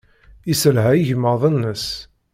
[0.49, 1.87] Yesselha igmaḍ-nnes.